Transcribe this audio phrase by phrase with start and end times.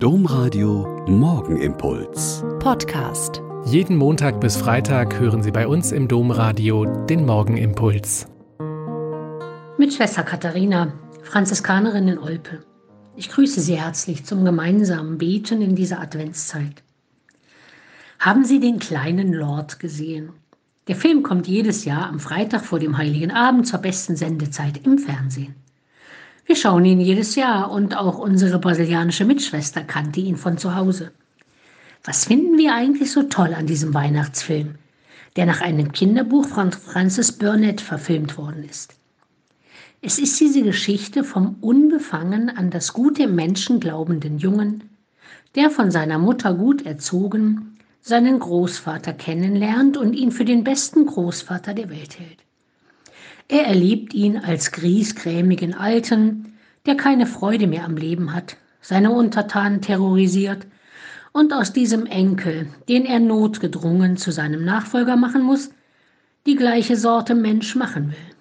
[0.00, 2.44] Domradio Morgenimpuls.
[2.60, 3.42] Podcast.
[3.64, 8.28] Jeden Montag bis Freitag hören Sie bei uns im Domradio den Morgenimpuls.
[9.76, 10.92] Mit Schwester Katharina,
[11.24, 12.60] Franziskanerin in Olpe.
[13.16, 16.84] Ich grüße Sie herzlich zum gemeinsamen Beten in dieser Adventszeit.
[18.20, 20.30] Haben Sie den kleinen Lord gesehen?
[20.86, 24.98] Der Film kommt jedes Jahr am Freitag vor dem Heiligen Abend zur besten Sendezeit im
[24.98, 25.56] Fernsehen.
[26.48, 31.12] Wir schauen ihn jedes Jahr und auch unsere brasilianische Mitschwester kannte ihn von zu Hause.
[32.04, 34.76] Was finden wir eigentlich so toll an diesem Weihnachtsfilm,
[35.36, 38.94] der nach einem Kinderbuch von Francis Burnett verfilmt worden ist?
[40.00, 44.84] Es ist diese Geschichte vom unbefangen an das Gute im Menschen glaubenden Jungen,
[45.54, 51.74] der von seiner Mutter gut erzogen seinen Großvater kennenlernt und ihn für den besten Großvater
[51.74, 52.38] der Welt hält.
[53.48, 56.52] Er erlebt ihn als griesgrämigen Alten,
[56.84, 60.66] der keine Freude mehr am Leben hat, seine Untertanen terrorisiert
[61.32, 65.70] und aus diesem Enkel, den er notgedrungen zu seinem Nachfolger machen muss,
[66.46, 68.36] die gleiche Sorte Mensch machen will.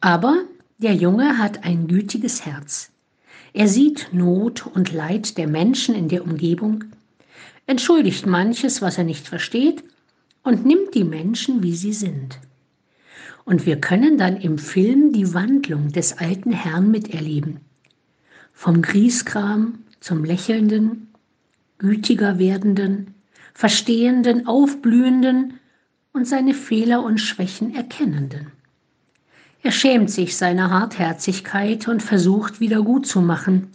[0.00, 0.42] Aber
[0.78, 2.90] der Junge hat ein gütiges Herz.
[3.52, 6.84] Er sieht Not und Leid der Menschen in der Umgebung,
[7.66, 9.84] entschuldigt manches, was er nicht versteht,
[10.42, 12.38] und nimmt die Menschen, wie sie sind.
[13.44, 17.60] Und wir können dann im Film die Wandlung des alten Herrn miterleben.
[18.52, 21.08] Vom Grieskram zum lächelnden,
[21.78, 23.14] gütiger werdenden,
[23.54, 25.60] verstehenden, aufblühenden
[26.12, 28.52] und seine Fehler und Schwächen erkennenden.
[29.62, 33.68] Er schämt sich seiner Hartherzigkeit und versucht wieder gut zu machen,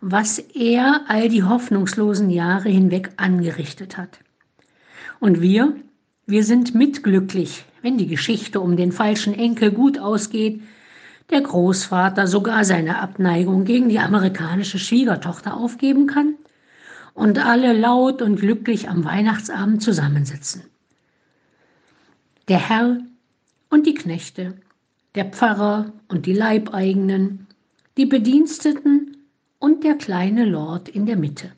[0.00, 4.20] was er all die hoffnungslosen Jahre hinweg angerichtet hat.
[5.20, 5.74] Und wir,
[6.28, 10.62] wir sind mitglücklich, wenn die Geschichte um den falschen Enkel gut ausgeht,
[11.30, 16.34] der Großvater sogar seine Abneigung gegen die amerikanische Schwiegertochter aufgeben kann
[17.14, 20.64] und alle laut und glücklich am Weihnachtsabend zusammensitzen.
[22.48, 22.98] Der Herr
[23.70, 24.54] und die Knechte,
[25.14, 27.46] der Pfarrer und die Leibeigenen,
[27.96, 29.16] die Bediensteten
[29.58, 31.52] und der kleine Lord in der Mitte.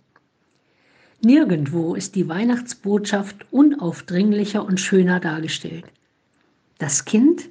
[1.22, 5.84] Nirgendwo ist die Weihnachtsbotschaft unaufdringlicher und schöner dargestellt.
[6.78, 7.50] Das Kind,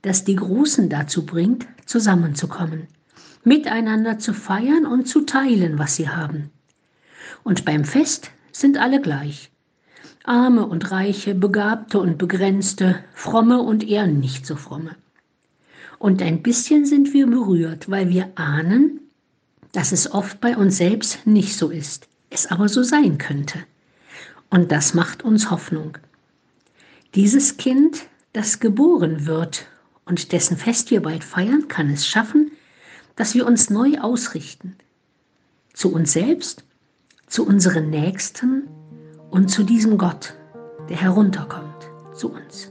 [0.00, 2.86] das die Großen dazu bringt, zusammenzukommen,
[3.44, 6.50] miteinander zu feiern und zu teilen, was sie haben.
[7.44, 9.50] Und beim Fest sind alle gleich.
[10.24, 14.96] Arme und Reiche, Begabte und Begrenzte, Fromme und eher nicht so fromme.
[15.98, 19.00] Und ein bisschen sind wir berührt, weil wir ahnen,
[19.72, 23.58] dass es oft bei uns selbst nicht so ist, es aber so sein könnte.
[24.48, 25.98] Und das macht uns Hoffnung.
[27.14, 29.66] Dieses Kind das geboren wird
[30.04, 32.52] und dessen Fest wir bald feiern, kann es schaffen,
[33.16, 34.76] dass wir uns neu ausrichten.
[35.72, 36.64] Zu uns selbst,
[37.26, 38.68] zu unseren Nächsten
[39.30, 40.34] und zu diesem Gott,
[40.88, 42.70] der herunterkommt zu uns.